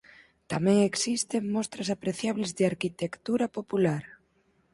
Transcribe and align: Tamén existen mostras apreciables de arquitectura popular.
Tamén 0.51 0.77
existen 0.89 1.53
mostras 1.55 1.87
apreciables 1.95 2.51
de 2.57 2.63
arquitectura 2.71 3.45
popular. 3.57 4.03